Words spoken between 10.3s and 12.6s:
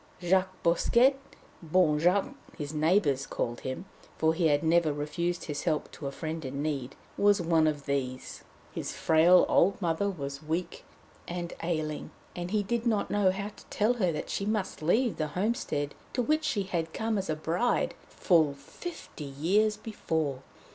weak and ailing, and